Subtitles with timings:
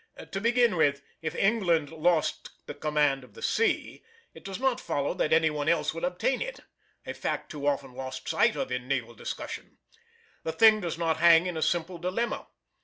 [0.31, 4.01] To begin with, if England lost the command of the sea,
[4.33, 6.61] it does not follow that any one else would obtain it,
[7.05, 9.77] a fact too often lost sight of in naval discussion.
[10.41, 12.47] The thing does not hang in a simple dilemma.